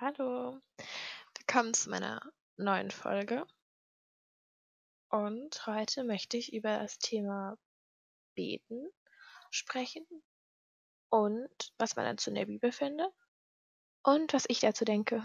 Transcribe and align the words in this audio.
Hallo, 0.00 0.60
willkommen 1.36 1.74
zu 1.74 1.90
meiner 1.90 2.22
neuen 2.56 2.92
Folge. 2.92 3.44
Und 5.10 5.66
heute 5.66 6.04
möchte 6.04 6.36
ich 6.36 6.52
über 6.52 6.78
das 6.78 7.00
Thema 7.00 7.58
Beten 8.36 8.92
sprechen 9.50 10.06
und 11.10 11.72
was 11.78 11.96
man 11.96 12.04
dazu 12.04 12.30
in 12.30 12.36
der 12.36 12.46
Bibel 12.46 12.70
findet 12.70 13.12
und 14.04 14.32
was 14.32 14.44
ich 14.46 14.60
dazu 14.60 14.84
denke. 14.84 15.20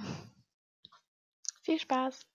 Viel 1.61 1.79
Spaß! 1.79 2.25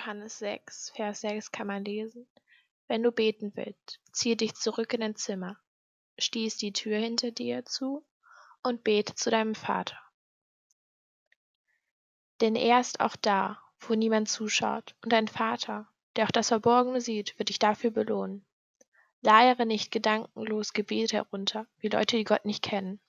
Johannes 0.00 0.38
6, 0.38 0.92
Vers 0.96 1.20
6 1.20 1.52
kann 1.52 1.66
man 1.66 1.84
lesen, 1.84 2.26
wenn 2.88 3.02
du 3.02 3.12
beten 3.12 3.52
willst, 3.54 4.00
ziehe 4.12 4.34
dich 4.34 4.54
zurück 4.54 4.94
in 4.94 5.02
dein 5.02 5.14
Zimmer, 5.14 5.58
stieß 6.18 6.56
die 6.56 6.72
Tür 6.72 6.96
hinter 6.96 7.32
dir 7.32 7.66
zu 7.66 8.02
und 8.62 8.82
bete 8.82 9.14
zu 9.14 9.30
deinem 9.30 9.54
Vater. 9.54 9.98
Denn 12.40 12.56
er 12.56 12.80
ist 12.80 13.00
auch 13.00 13.14
da, 13.14 13.60
wo 13.78 13.94
niemand 13.94 14.30
zuschaut, 14.30 14.94
und 15.02 15.12
dein 15.12 15.28
Vater, 15.28 15.86
der 16.16 16.24
auch 16.24 16.30
das 16.30 16.48
Verborgene 16.48 17.02
sieht, 17.02 17.38
wird 17.38 17.50
dich 17.50 17.58
dafür 17.58 17.90
belohnen. 17.90 18.46
Leiere 19.20 19.66
nicht 19.66 19.90
gedankenlos 19.90 20.72
Gebet 20.72 21.12
herunter, 21.12 21.66
wie 21.78 21.88
Leute, 21.88 22.16
die 22.16 22.24
Gott 22.24 22.46
nicht 22.46 22.62
kennen. 22.62 23.00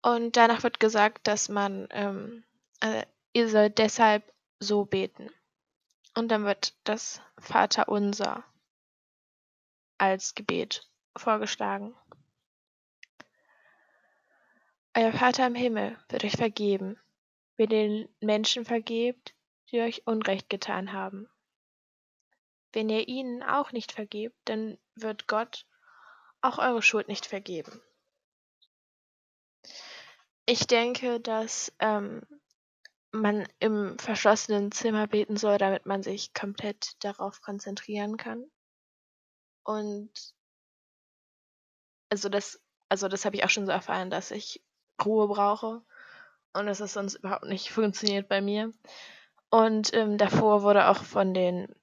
Und 0.00 0.36
danach 0.36 0.62
wird 0.62 0.78
gesagt, 0.78 1.26
dass 1.26 1.48
man 1.48 1.88
ähm, 1.90 2.44
äh, 2.78 3.04
ihr 3.32 3.48
sollt 3.48 3.78
deshalb 3.78 4.32
so 4.58 4.84
beten. 4.84 5.30
Und 6.14 6.28
dann 6.28 6.44
wird 6.44 6.74
das 6.84 7.20
Vaterunser 7.38 8.44
als 9.98 10.34
Gebet 10.34 10.88
vorgeschlagen. 11.16 11.94
Euer 14.94 15.12
Vater 15.12 15.46
im 15.46 15.54
Himmel 15.54 15.96
wird 16.08 16.24
euch 16.24 16.36
vergeben, 16.36 16.98
ihr 17.58 17.68
den 17.68 18.08
Menschen 18.20 18.64
vergebt, 18.64 19.34
die 19.70 19.80
euch 19.80 20.06
Unrecht 20.06 20.50
getan 20.50 20.92
haben. 20.92 21.28
Wenn 22.72 22.88
ihr 22.88 23.06
ihnen 23.06 23.42
auch 23.42 23.72
nicht 23.72 23.92
vergebt, 23.92 24.36
dann 24.44 24.78
wird 24.94 25.28
Gott 25.28 25.66
auch 26.40 26.58
eure 26.58 26.82
Schuld 26.82 27.08
nicht 27.08 27.26
vergeben. 27.26 27.80
Ich 30.46 30.66
denke, 30.66 31.20
dass 31.20 31.72
ähm, 31.78 32.22
man 33.12 33.46
im 33.58 33.98
verschlossenen 33.98 34.72
Zimmer 34.72 35.06
beten 35.06 35.36
soll, 35.36 35.58
damit 35.58 35.86
man 35.86 36.02
sich 36.02 36.32
komplett 36.32 36.92
darauf 37.04 37.40
konzentrieren 37.40 38.16
kann. 38.16 38.44
Und 39.64 40.10
also 42.10 42.28
das, 42.28 42.60
also 42.88 43.08
das 43.08 43.24
habe 43.24 43.36
ich 43.36 43.44
auch 43.44 43.50
schon 43.50 43.66
so 43.66 43.72
erfahren, 43.72 44.10
dass 44.10 44.30
ich 44.30 44.62
Ruhe 45.04 45.28
brauche 45.28 45.82
und 46.52 46.66
dass 46.66 46.80
es 46.80 46.92
sonst 46.92 47.16
überhaupt 47.16 47.44
nicht 47.44 47.70
funktioniert 47.70 48.28
bei 48.28 48.40
mir. 48.40 48.72
Und 49.50 49.92
ähm, 49.94 50.18
davor 50.18 50.62
wurde 50.62 50.88
auch 50.88 51.02
von 51.02 51.34
den 51.34 51.74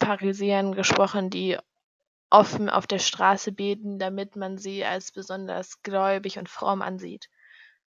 Pharisäern 0.00 0.74
gesprochen, 0.74 1.30
die 1.30 1.58
offen 2.30 2.68
auf 2.68 2.86
der 2.86 2.98
Straße 2.98 3.52
beten, 3.52 3.98
damit 3.98 4.36
man 4.36 4.58
sie 4.58 4.84
als 4.84 5.12
besonders 5.12 5.82
gläubig 5.82 6.38
und 6.38 6.48
fromm 6.48 6.82
ansieht. 6.82 7.28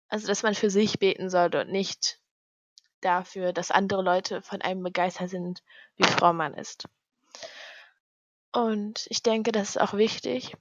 Also 0.08 0.26
dass 0.26 0.42
man 0.42 0.54
für 0.54 0.70
sich 0.70 0.98
beten 0.98 1.30
sollte 1.30 1.62
und 1.62 1.70
nicht 1.70 2.20
dafür, 3.06 3.52
dass 3.52 3.70
andere 3.70 4.02
Leute 4.02 4.42
von 4.42 4.60
einem 4.60 4.82
begeistert 4.82 5.30
sind, 5.30 5.62
wie 5.96 6.04
fromm 6.04 6.38
man 6.38 6.54
ist. 6.54 6.88
Und 8.52 9.06
ich 9.10 9.22
denke, 9.22 9.52
das 9.52 9.70
ist 9.70 9.80
auch 9.80 9.94
wichtig, 9.94 10.56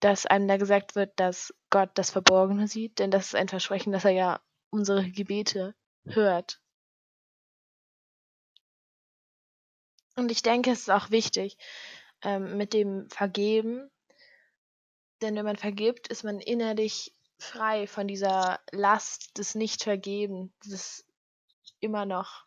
dass 0.00 0.26
einem 0.26 0.48
da 0.48 0.56
gesagt 0.56 0.96
wird, 0.96 1.12
dass 1.16 1.54
Gott 1.70 1.90
das 1.94 2.10
Verborgene 2.10 2.66
sieht, 2.66 2.98
denn 2.98 3.10
das 3.10 3.26
ist 3.26 3.34
ein 3.34 3.48
Versprechen, 3.48 3.92
dass 3.92 4.04
er 4.04 4.10
ja 4.10 4.40
unsere 4.70 5.08
Gebete 5.10 5.74
hört. 6.04 6.60
Und 10.16 10.30
ich 10.30 10.42
denke, 10.42 10.70
es 10.70 10.80
ist 10.80 10.90
auch 10.90 11.10
wichtig 11.10 11.56
ähm, 12.22 12.56
mit 12.56 12.72
dem 12.72 13.08
Vergeben, 13.10 13.90
denn 15.22 15.36
wenn 15.36 15.44
man 15.44 15.56
vergibt, 15.56 16.08
ist 16.08 16.24
man 16.24 16.40
innerlich 16.40 17.14
frei 17.38 17.86
von 17.86 18.06
dieser 18.06 18.60
Last 18.72 19.38
des 19.38 19.54
Nichtvergeben, 19.54 20.52
des 20.64 21.06
immer 21.84 22.06
noch 22.06 22.44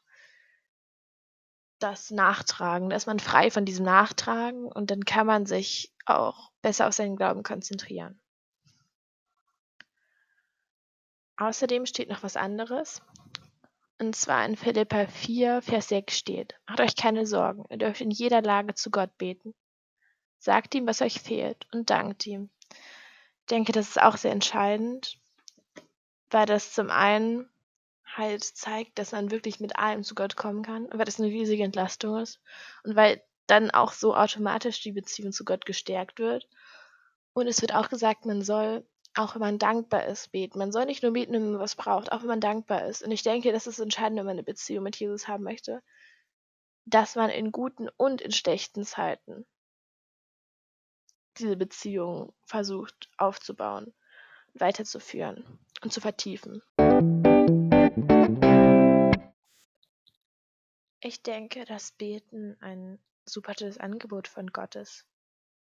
das 1.80 2.12
Nachtragen. 2.12 2.90
Da 2.90 2.96
ist 2.96 3.08
man 3.08 3.20
frei 3.20 3.52
von 3.52 3.66
diesem 3.66 3.86
Nachtragen 3.86 4.66
und 4.66 4.92
dann 4.92 5.06
kann 5.06 5.28
man 5.28 5.46
sich 5.46 5.94
auch 6.06 6.52
besser 6.62 6.88
auf 6.88 6.94
seinen 6.94 7.16
Glauben 7.16 7.44
konzentrieren. 7.44 8.20
Außerdem 11.38 11.86
steht 11.86 12.10
noch 12.10 12.24
was 12.24 12.36
anderes. 12.36 13.02
Und 14.00 14.16
zwar 14.16 14.46
in 14.46 14.56
Philippa 14.56 15.08
4, 15.08 15.62
Vers 15.62 15.90
6 15.90 16.18
steht, 16.18 16.56
macht 16.68 16.80
euch 16.82 16.96
keine 16.96 17.26
Sorgen, 17.26 17.66
ihr 17.70 17.78
dürft 17.78 18.02
in 18.02 18.12
jeder 18.12 18.42
Lage 18.42 18.76
zu 18.76 18.92
Gott 18.92 19.16
beten. 19.18 19.56
Sagt 20.40 20.76
ihm, 20.76 20.86
was 20.86 21.02
euch 21.02 21.20
fehlt 21.20 21.68
und 21.74 21.90
dankt 21.90 22.28
ihm. 22.28 22.50
Ich 22.70 23.46
denke, 23.50 23.72
das 23.72 23.90
ist 23.90 24.02
auch 24.02 24.18
sehr 24.18 24.32
entscheidend, 24.32 25.20
weil 26.30 26.46
das 26.46 26.74
zum 26.74 26.92
einen 26.92 27.50
halt 28.18 28.44
zeigt, 28.44 28.98
dass 29.00 29.12
man 29.12 29.32
wirklich 29.32 29.60
mit 29.60 29.78
allem 29.78 30.04
zu 30.04 30.16
Gott 30.16 30.36
kommen 30.36 30.64
kann, 30.64 30.88
weil 30.92 31.06
das 31.06 31.20
eine 31.20 31.30
riesige 31.30 31.64
Entlastung 31.64 32.18
ist 32.18 32.40
und 32.84 32.96
weil 32.96 33.22
dann 33.48 33.72
auch 33.72 33.94
so 33.94 34.16
automatisch 34.16 34.82
die 34.82 34.92
Beziehung 34.92 35.32
zu 35.32 35.46
Gott 35.46 35.66
gestärkt 35.66 36.20
wird. 36.20 36.48
Und 37.34 37.48
es 37.48 37.62
wird 37.62 37.74
auch 37.74 37.90
gesagt, 37.90 38.26
man 38.26 38.42
soll, 38.42 38.86
auch 39.16 39.36
wenn 39.36 39.42
man 39.42 39.60
dankbar 39.60 40.06
ist, 40.06 40.32
beten. 40.32 40.60
Man 40.60 40.72
soll 40.72 40.86
nicht 40.86 41.04
nur 41.04 41.14
beten, 41.14 41.34
wenn 41.34 41.52
man 41.52 41.60
was 41.60 41.76
braucht, 41.76 42.12
auch 42.12 42.22
wenn 42.22 42.28
man 42.28 42.42
dankbar 42.42 42.86
ist. 42.86 43.04
Und 43.04 43.12
ich 43.12 43.24
denke, 43.24 43.52
das 43.52 43.68
ist 43.68 43.80
entscheidend, 43.80 44.20
wenn 44.20 44.26
man 44.26 44.34
eine 44.34 44.44
Beziehung 44.44 44.84
mit 44.84 44.98
Jesus 44.98 45.28
haben 45.28 45.44
möchte, 45.44 45.82
dass 46.86 47.16
man 47.16 47.30
in 47.30 47.52
guten 47.52 47.90
und 47.98 48.22
in 48.22 48.32
schlechten 48.32 48.84
Zeiten 48.84 49.46
diese 51.38 51.56
Beziehung 51.56 52.34
versucht 52.46 53.10
aufzubauen, 53.18 53.94
weiterzuführen 54.54 55.60
und 55.82 55.94
zu 55.94 56.02
vertiefen. 56.02 56.64
Ich 61.08 61.22
denke, 61.22 61.64
dass 61.64 61.94
Beten 61.94 62.58
ein 62.60 63.00
super 63.24 63.56
tolles 63.56 63.78
Angebot 63.78 64.28
von 64.28 64.48
Gott 64.48 64.76
ist. 64.76 65.06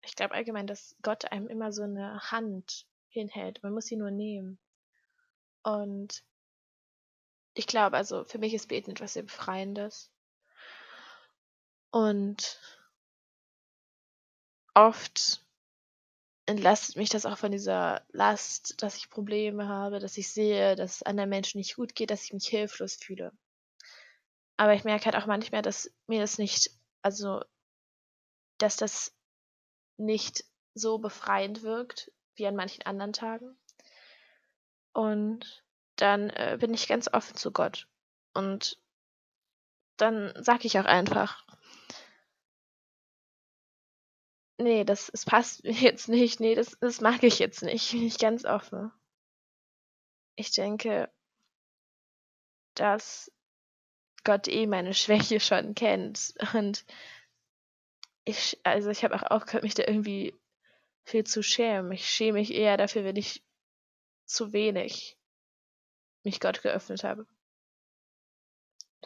Ich 0.00 0.16
glaube 0.16 0.32
allgemein, 0.32 0.66
dass 0.66 0.96
Gott 1.02 1.30
einem 1.30 1.48
immer 1.48 1.70
so 1.70 1.82
eine 1.82 2.18
Hand 2.30 2.86
hinhält. 3.10 3.62
Man 3.62 3.74
muss 3.74 3.84
sie 3.84 3.96
nur 3.96 4.10
nehmen. 4.10 4.58
Und 5.62 6.24
ich 7.52 7.66
glaube, 7.66 7.98
also 7.98 8.24
für 8.24 8.38
mich 8.38 8.54
ist 8.54 8.68
Beten 8.68 8.92
etwas 8.92 9.12
sehr 9.12 9.24
Befreiendes. 9.24 10.10
Und 11.90 12.58
oft 14.72 15.44
entlastet 16.46 16.96
mich 16.96 17.10
das 17.10 17.26
auch 17.26 17.36
von 17.36 17.52
dieser 17.52 18.02
Last, 18.12 18.82
dass 18.82 18.96
ich 18.96 19.10
Probleme 19.10 19.68
habe, 19.68 19.98
dass 19.98 20.16
ich 20.16 20.32
sehe, 20.32 20.74
dass 20.74 20.96
es 20.96 21.02
anderen 21.02 21.28
Menschen 21.28 21.58
nicht 21.58 21.76
gut 21.76 21.94
geht, 21.94 22.10
dass 22.10 22.24
ich 22.24 22.32
mich 22.32 22.46
hilflos 22.46 22.94
fühle. 22.94 23.34
Aber 24.58 24.74
ich 24.74 24.84
merke 24.84 25.06
halt 25.06 25.16
auch 25.16 25.26
manchmal, 25.26 25.62
dass 25.62 25.90
mir 26.08 26.20
das 26.20 26.36
nicht, 26.36 26.70
also, 27.00 27.42
dass 28.58 28.76
das 28.76 29.14
nicht 29.96 30.44
so 30.74 30.98
befreiend 30.98 31.62
wirkt 31.62 32.12
wie 32.34 32.46
an 32.46 32.56
manchen 32.56 32.82
anderen 32.84 33.12
Tagen. 33.12 33.56
Und 34.92 35.64
dann 35.94 36.30
äh, 36.30 36.56
bin 36.60 36.74
ich 36.74 36.88
ganz 36.88 37.08
offen 37.12 37.36
zu 37.36 37.52
Gott. 37.52 37.86
Und 38.34 38.82
dann 39.96 40.32
sage 40.42 40.66
ich 40.66 40.78
auch 40.78 40.86
einfach, 40.86 41.46
nee, 44.58 44.82
das, 44.84 45.06
das 45.12 45.24
passt 45.24 45.60
jetzt 45.64 46.08
nicht, 46.08 46.40
nee, 46.40 46.56
das, 46.56 46.76
das 46.80 47.00
mag 47.00 47.22
ich 47.22 47.38
jetzt 47.38 47.62
nicht, 47.62 47.92
bin 47.92 48.02
ich 48.02 48.18
ganz 48.18 48.44
offen. 48.44 48.90
Ich 50.34 50.50
denke, 50.50 51.12
dass 52.74 53.30
Gott 54.24 54.48
eh 54.48 54.66
meine 54.66 54.94
Schwäche 54.94 55.40
schon 55.40 55.74
kennt. 55.74 56.34
Und 56.54 56.84
ich, 58.24 58.58
also 58.64 58.90
ich 58.90 59.04
habe 59.04 59.14
auch 59.14 59.30
aufgehört, 59.30 59.62
mich 59.62 59.74
da 59.74 59.84
irgendwie 59.86 60.34
viel 61.04 61.24
zu 61.24 61.42
schämen. 61.42 61.92
Ich 61.92 62.08
schäme 62.08 62.38
mich 62.38 62.52
eher 62.52 62.76
dafür, 62.76 63.04
wenn 63.04 63.16
ich 63.16 63.42
zu 64.26 64.52
wenig 64.52 65.16
mich 66.24 66.40
Gott 66.40 66.62
geöffnet 66.62 67.04
habe. 67.04 67.26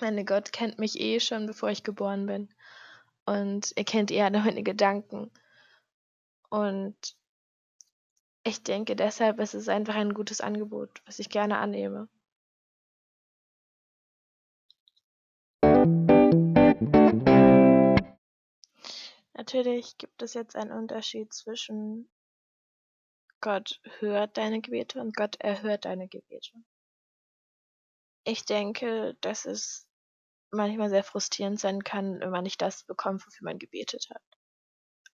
Meine 0.00 0.25
Gott 0.25 0.53
kennt 0.53 0.79
mich 0.79 0.99
eh 0.99 1.20
schon, 1.20 1.47
bevor 1.47 1.70
ich 1.70 1.85
geboren 1.85 2.26
bin. 2.26 2.49
Und 3.25 3.76
er 3.76 3.85
kennt 3.85 4.11
eher 4.11 4.31
meine 4.31 4.62
Gedanken. 4.62 5.31
Und 6.50 7.17
ich 8.44 8.62
denke, 8.62 8.97
deshalb 8.97 9.38
ist 9.38 9.55
es 9.55 9.69
einfach 9.69 9.94
ein 9.94 10.14
gutes 10.14 10.41
Angebot, 10.41 11.00
was 11.06 11.20
ich 11.20 11.31
gerne 11.31 11.59
annehme. 11.59 12.09
Natürlich 19.42 19.98
gibt 19.98 20.22
es 20.22 20.34
jetzt 20.34 20.54
einen 20.54 20.70
Unterschied 20.70 21.34
zwischen 21.34 22.08
Gott 23.40 23.80
hört 23.98 24.36
deine 24.36 24.60
Gebete 24.60 25.00
und 25.00 25.16
Gott 25.16 25.34
erhört 25.40 25.84
deine 25.84 26.06
Gebete. 26.06 26.52
Ich 28.22 28.44
denke, 28.44 29.16
dass 29.20 29.44
es 29.44 29.88
manchmal 30.52 30.90
sehr 30.90 31.02
frustrierend 31.02 31.58
sein 31.58 31.82
kann, 31.82 32.20
wenn 32.20 32.30
man 32.30 32.44
nicht 32.44 32.62
das 32.62 32.84
bekommt, 32.84 33.26
wofür 33.26 33.46
man 33.46 33.58
gebetet 33.58 34.06
hat. 34.10 34.22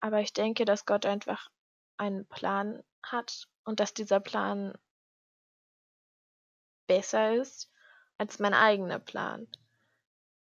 Aber 0.01 0.21
ich 0.21 0.35
denke, 0.35 0.67
dass 0.67 0.85
Gott 0.85 1.07
einfach 1.07 1.49
einen 1.97 2.29
Plan 2.29 2.85
hat 3.03 3.49
und 3.65 3.81
dass 3.81 3.95
dieser 3.95 4.21
Plan 4.21 4.77
besser 6.87 7.35
ist 7.35 7.73
als 8.19 8.39
mein 8.41 8.53
eigener 8.53 8.99
Plan. 8.99 9.49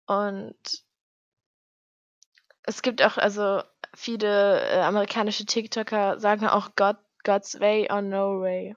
Und 0.05 0.85
es 2.61 2.81
gibt 2.81 3.01
auch, 3.01 3.17
also 3.17 3.61
viele 3.93 4.61
äh, 4.69 4.79
amerikanische 4.81 5.45
TikToker 5.45 6.19
sagen 6.19 6.47
auch 6.47 6.75
God, 6.75 6.97
God's 7.23 7.59
way 7.59 7.89
or 7.91 8.01
no 8.01 8.41
way. 8.41 8.75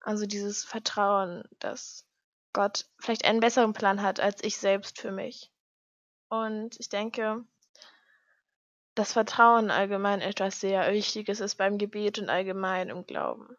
Also 0.00 0.26
dieses 0.26 0.64
Vertrauen, 0.64 1.44
dass 1.58 2.06
Gott 2.52 2.86
vielleicht 2.98 3.24
einen 3.24 3.40
besseren 3.40 3.72
Plan 3.72 4.02
hat 4.02 4.20
als 4.20 4.42
ich 4.42 4.56
selbst 4.56 5.00
für 5.00 5.12
mich. 5.12 5.50
Und 6.28 6.78
ich 6.80 6.88
denke, 6.88 7.44
dass 8.94 9.12
Vertrauen 9.12 9.70
allgemein 9.70 10.20
etwas 10.20 10.60
sehr 10.60 10.90
Wichtiges 10.92 11.40
ist 11.40 11.56
beim 11.56 11.78
Gebet 11.78 12.18
und 12.18 12.28
allgemein 12.28 12.90
im 12.90 13.06
Glauben. 13.06 13.56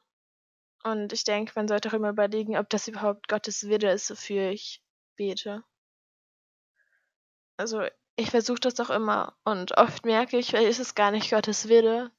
Und 0.83 1.13
ich 1.13 1.23
denke, 1.23 1.53
man 1.55 1.67
sollte 1.67 1.89
auch 1.89 1.93
immer 1.93 2.09
überlegen, 2.09 2.57
ob 2.57 2.69
das 2.69 2.87
überhaupt 2.87 3.27
Gottes 3.29 3.67
Wille 3.67 3.93
ist, 3.93 4.11
wofür 4.11 4.49
ich 4.49 4.83
bete. 5.15 5.63
Also 7.57 7.87
ich 8.15 8.29
versuche 8.29 8.59
das 8.59 8.79
auch 8.79 8.89
immer 8.89 9.35
und 9.43 9.77
oft 9.77 10.05
merke 10.05 10.37
ich, 10.37 10.53
ist 10.53 10.79
es 10.79 10.95
gar 10.95 11.11
nicht 11.11 11.31
Gottes 11.31 11.67
Wille. 11.67 12.11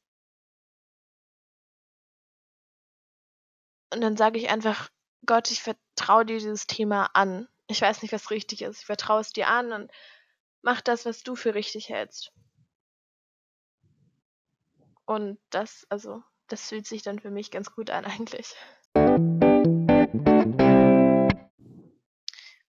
Und 3.92 4.00
dann 4.00 4.16
sage 4.16 4.38
ich 4.38 4.50
einfach, 4.50 4.90
Gott, 5.24 5.50
ich 5.50 5.62
vertraue 5.62 6.26
dir 6.26 6.38
dieses 6.38 6.66
Thema 6.66 7.10
an. 7.14 7.48
Ich 7.68 7.80
weiß 7.80 8.02
nicht, 8.02 8.12
was 8.12 8.30
richtig 8.30 8.62
ist. 8.62 8.80
Ich 8.80 8.86
vertraue 8.86 9.20
es 9.20 9.32
dir 9.32 9.46
an 9.48 9.72
und 9.72 9.90
mach 10.62 10.80
das, 10.80 11.06
was 11.06 11.22
du 11.22 11.36
für 11.36 11.54
richtig 11.54 11.90
hältst. 11.90 12.32
Und 15.06 15.38
das, 15.50 15.86
also, 15.90 16.22
das 16.48 16.68
fühlt 16.68 16.86
sich 16.86 17.02
dann 17.02 17.20
für 17.20 17.30
mich 17.30 17.50
ganz 17.52 17.70
gut 17.72 17.90
an 17.90 18.04
eigentlich. 18.04 18.54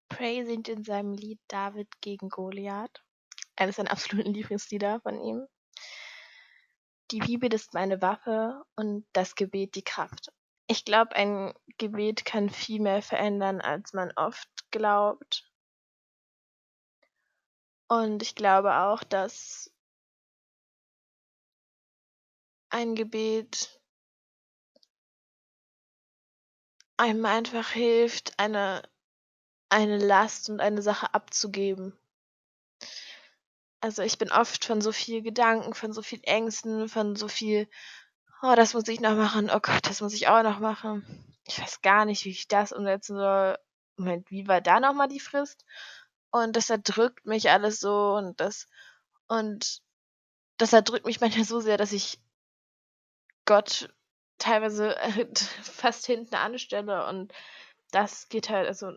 Prey 0.10 0.46
singt 0.46 0.70
in 0.70 0.84
seinem 0.84 1.14
Lied 1.14 1.40
David 1.48 1.90
gegen 2.02 2.30
Goliath. 2.30 3.04
Eines 3.56 3.78
seiner 3.78 3.92
absoluten 3.92 4.34
Lieblingslieder 4.34 5.00
von 5.02 5.20
ihm. 5.22 5.48
Die 7.12 7.20
Bibel 7.20 7.54
ist 7.54 7.74
meine 7.74 8.02
Waffe 8.02 8.64
und 8.76 9.06
das 9.14 9.36
Gebet 9.36 9.76
die 9.76 9.84
Kraft. 9.84 10.32
Ich 10.68 10.86
glaube, 10.86 11.16
ein 11.16 11.54
Gebet 11.78 12.26
kann 12.26 12.50
viel 12.50 12.82
mehr 12.82 13.04
verändern, 13.04 13.62
als 13.62 13.94
man 13.94 14.12
oft 14.16 14.50
glaubt. 14.72 15.48
Und 17.88 18.24
ich 18.24 18.34
glaube 18.34 18.76
auch, 18.78 19.04
dass 19.04 19.72
ein 22.70 22.96
Gebet 22.96 23.80
einem 26.98 27.26
einfach 27.26 27.70
hilft, 27.70 28.40
eine, 28.40 28.82
eine 29.70 29.98
Last 29.98 30.50
und 30.50 30.60
eine 30.60 30.82
Sache 30.82 31.14
abzugeben. 31.14 31.98
Also 33.86 34.02
ich 34.02 34.18
bin 34.18 34.32
oft 34.32 34.66
von 34.66 34.82
so 34.82 34.92
viel 34.92 35.22
Gedanken, 35.22 35.74
von 35.74 35.94
so 35.94 36.02
viel 36.02 36.20
Ängsten, 36.24 36.90
von 36.90 37.16
so 37.16 37.28
viel 37.28 37.68
oh, 38.42 38.56
das 38.56 38.74
muss 38.74 38.88
ich 38.88 39.00
noch 39.00 39.16
machen, 39.16 39.50
oh 39.54 39.60
Gott, 39.60 39.88
das 39.88 40.02
muss 40.02 40.14
ich 40.14 40.28
auch 40.28 40.44
noch 40.44 40.60
machen. 40.60 41.06
Ich 41.46 41.60
weiß 41.60 41.82
gar 41.82 42.06
nicht, 42.06 42.26
wie 42.26 42.32
ich 42.32 42.48
das 42.48 42.72
umsetzen 42.72 43.16
soll. 43.18 43.58
Moment, 43.98 44.30
wie 44.30 44.48
war 44.48 44.62
da 44.62 44.80
nochmal 44.80 45.08
die 45.08 45.20
Frist? 45.20 45.66
Und 46.32 46.56
das 46.56 46.70
erdrückt 46.70 47.26
mich 47.26 47.50
alles 47.50 47.80
so 47.80 48.16
und 48.16 48.40
das, 48.40 48.68
und 49.28 49.82
das 50.58 50.74
erdrückt 50.74 51.06
mich 51.06 51.22
manchmal 51.22 51.46
so 51.46 51.60
sehr, 51.60 51.78
dass 51.78 51.94
ich 51.94 52.20
Gott 53.46 53.90
teilweise 54.38 54.96
fast 55.64 56.06
hinten 56.06 56.36
anstelle 56.36 57.08
und 57.08 57.34
das 57.92 58.28
geht 58.30 58.50
halt, 58.50 58.68
also 58.68 58.92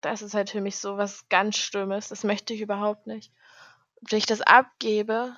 das 0.00 0.22
ist 0.22 0.34
halt 0.34 0.50
für 0.50 0.60
mich 0.60 0.78
so 0.78 0.96
was 0.96 1.28
ganz 1.28 1.58
Schlimmes. 1.58 2.08
Das 2.08 2.24
möchte 2.24 2.54
ich 2.54 2.62
überhaupt 2.62 3.06
nicht. 3.06 3.32
Wenn 4.00 4.18
ich 4.18 4.26
das 4.26 4.40
abgebe, 4.40 5.36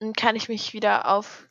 dann 0.00 0.12
kann 0.12 0.36
ich 0.36 0.48
mich 0.48 0.72
wieder 0.72 1.08
auf 1.08 1.48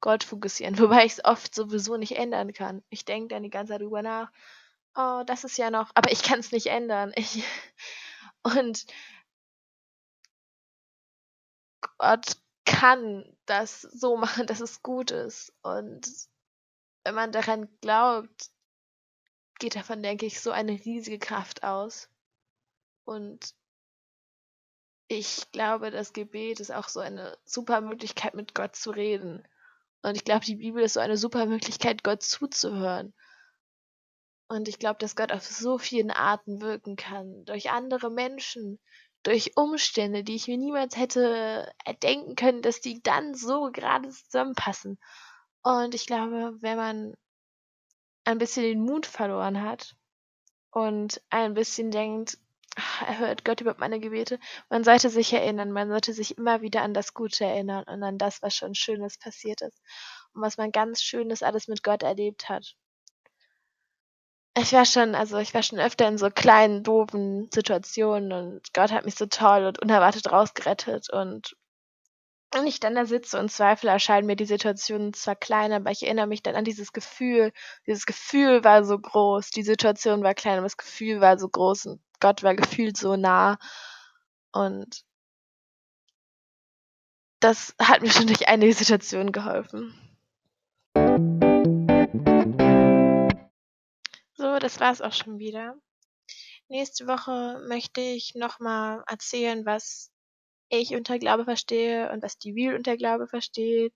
Gott 0.00 0.24
fokussieren, 0.24 0.78
wobei 0.78 1.04
ich 1.06 1.12
es 1.12 1.24
oft 1.24 1.54
sowieso 1.54 1.96
nicht 1.96 2.16
ändern 2.16 2.52
kann. 2.52 2.82
Ich 2.90 3.04
denke 3.04 3.28
dann 3.28 3.42
die 3.42 3.50
ganze 3.50 3.72
Zeit 3.72 3.80
drüber 3.80 4.02
nach, 4.02 4.30
oh, 4.94 5.22
das 5.26 5.44
ist 5.44 5.56
ja 5.58 5.70
noch, 5.70 5.90
aber 5.94 6.12
ich 6.12 6.22
kann 6.22 6.40
es 6.40 6.52
nicht 6.52 6.66
ändern. 6.66 7.12
Ich, 7.16 7.44
und 8.42 8.86
Gott 11.98 12.36
kann 12.64 13.24
das 13.46 13.82
so 13.82 14.16
machen, 14.16 14.46
dass 14.46 14.60
es 14.60 14.82
gut 14.82 15.10
ist. 15.10 15.52
Und 15.62 16.06
wenn 17.04 17.14
man 17.14 17.32
daran 17.32 17.68
glaubt, 17.80 18.50
geht 19.58 19.76
davon, 19.76 20.02
denke 20.02 20.26
ich, 20.26 20.40
so 20.40 20.50
eine 20.50 20.72
riesige 20.72 21.18
Kraft 21.18 21.62
aus. 21.62 22.08
Und 23.04 23.54
ich 25.08 25.50
glaube, 25.52 25.90
das 25.90 26.12
Gebet 26.12 26.60
ist 26.60 26.72
auch 26.72 26.88
so 26.88 27.00
eine 27.00 27.36
super 27.44 27.80
Möglichkeit, 27.80 28.34
mit 28.34 28.54
Gott 28.54 28.76
zu 28.76 28.90
reden. 28.90 29.46
Und 30.02 30.16
ich 30.16 30.24
glaube, 30.24 30.44
die 30.44 30.56
Bibel 30.56 30.82
ist 30.82 30.94
so 30.94 31.00
eine 31.00 31.16
super 31.16 31.46
Möglichkeit, 31.46 32.04
Gott 32.04 32.22
zuzuhören. 32.22 33.14
Und 34.48 34.68
ich 34.68 34.78
glaube, 34.78 34.98
dass 34.98 35.16
Gott 35.16 35.32
auf 35.32 35.42
so 35.42 35.78
vielen 35.78 36.10
Arten 36.10 36.60
wirken 36.60 36.96
kann. 36.96 37.44
Durch 37.44 37.70
andere 37.70 38.10
Menschen, 38.10 38.78
durch 39.22 39.56
Umstände, 39.56 40.22
die 40.22 40.36
ich 40.36 40.48
mir 40.48 40.58
niemals 40.58 40.96
hätte 40.96 41.72
erdenken 41.84 42.36
können, 42.36 42.62
dass 42.62 42.80
die 42.80 43.02
dann 43.02 43.34
so 43.34 43.70
gerade 43.72 44.10
zusammenpassen. 44.10 44.98
Und 45.62 45.94
ich 45.94 46.06
glaube, 46.06 46.56
wenn 46.60 46.76
man 46.76 47.14
ein 48.24 48.38
bisschen 48.38 48.64
den 48.64 48.84
Mut 48.84 49.06
verloren 49.06 49.62
hat 49.62 49.96
und 50.70 51.22
ein 51.30 51.54
bisschen 51.54 51.90
denkt, 51.90 52.38
erhört 53.06 53.44
Gott 53.44 53.60
überhaupt 53.60 53.80
meine 53.80 54.00
Gebete? 54.00 54.38
Man 54.68 54.84
sollte 54.84 55.10
sich 55.10 55.32
erinnern, 55.32 55.72
man 55.72 55.88
sollte 55.88 56.12
sich 56.12 56.38
immer 56.38 56.60
wieder 56.60 56.82
an 56.82 56.94
das 56.94 57.14
Gute 57.14 57.44
erinnern 57.44 57.84
und 57.84 58.02
an 58.02 58.18
das, 58.18 58.42
was 58.42 58.54
schon 58.54 58.74
Schönes 58.74 59.18
passiert 59.18 59.62
ist 59.62 59.80
und 60.32 60.42
was 60.42 60.56
man 60.56 60.72
ganz 60.72 61.02
Schönes 61.02 61.42
alles 61.42 61.68
mit 61.68 61.82
Gott 61.82 62.02
erlebt 62.02 62.48
hat. 62.48 62.76
Ich 64.56 64.72
war 64.72 64.86
schon, 64.86 65.14
also 65.16 65.38
ich 65.38 65.52
war 65.52 65.62
schon 65.64 65.80
öfter 65.80 66.06
in 66.06 66.16
so 66.16 66.30
kleinen, 66.30 66.84
doofen 66.84 67.48
Situationen 67.52 68.32
und 68.32 68.72
Gott 68.72 68.92
hat 68.92 69.04
mich 69.04 69.16
so 69.16 69.26
toll 69.26 69.66
und 69.66 69.82
unerwartet 69.82 70.30
rausgerettet 70.30 71.10
und 71.10 71.56
wenn 72.54 72.66
ich 72.68 72.78
dann 72.78 72.94
da 72.94 73.04
sitze 73.04 73.38
und 73.38 73.50
Zweifel 73.50 73.88
erscheinen 73.88 74.26
mir 74.28 74.36
die 74.36 74.44
Situation 74.44 75.12
zwar 75.12 75.34
klein, 75.34 75.72
aber 75.72 75.90
ich 75.90 76.04
erinnere 76.04 76.28
mich 76.28 76.42
dann 76.42 76.54
an 76.54 76.64
dieses 76.64 76.92
Gefühl. 76.92 77.52
Dieses 77.86 78.06
Gefühl 78.06 78.62
war 78.62 78.84
so 78.84 78.96
groß, 78.96 79.50
die 79.50 79.64
Situation 79.64 80.22
war 80.22 80.34
klein, 80.34 80.58
aber 80.58 80.66
das 80.66 80.76
Gefühl 80.76 81.20
war 81.20 81.36
so 81.36 81.48
groß 81.48 81.86
und 81.86 82.00
Gott 82.24 82.42
war 82.42 82.54
gefühlt 82.54 82.96
so 82.96 83.16
nah. 83.16 83.58
Und 84.50 85.04
das 87.40 87.74
hat 87.78 88.00
mir 88.00 88.10
schon 88.10 88.28
durch 88.28 88.48
einige 88.48 88.72
Situationen 88.72 89.30
geholfen. 89.30 89.92
So, 94.36 94.58
das 94.58 94.80
war 94.80 94.90
es 94.90 95.02
auch 95.02 95.12
schon 95.12 95.38
wieder. 95.38 95.76
Nächste 96.68 97.06
Woche 97.06 97.62
möchte 97.68 98.00
ich 98.00 98.34
nochmal 98.34 99.04
erzählen, 99.06 99.66
was 99.66 100.10
ich 100.70 100.94
unter 100.94 101.18
Glaube 101.18 101.44
verstehe 101.44 102.10
und 102.10 102.22
was 102.22 102.38
die 102.38 102.52
Bibel 102.52 102.74
unter 102.74 102.96
Glaube 102.96 103.28
versteht 103.28 103.92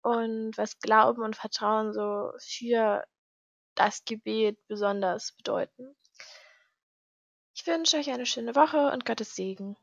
und 0.00 0.56
was 0.56 0.78
Glauben 0.78 1.22
und 1.22 1.36
Vertrauen 1.36 1.92
so 1.92 2.32
für 2.40 3.04
das 3.74 4.02
Gebet 4.06 4.58
besonders 4.66 5.32
bedeuten. 5.36 5.94
Ich 7.66 7.72
wünsche 7.72 7.96
euch 7.96 8.10
eine 8.10 8.26
schöne 8.26 8.54
Woche 8.54 8.92
und 8.92 9.06
Gottes 9.06 9.36
Segen. 9.36 9.74